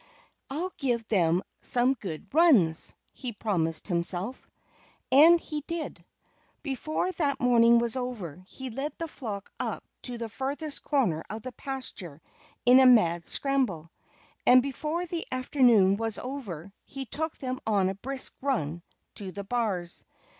[0.49, 4.49] "I'll give them some good runs!" he promised himself.
[5.11, 6.03] And he did.
[6.63, 11.43] Before that morning was over he led the flock up to the furthest corner of
[11.43, 12.19] the pasture
[12.65, 13.91] in a mad scramble.
[14.43, 18.81] And before the afternoon was over he took them on a brisk run
[19.13, 20.03] to the bars.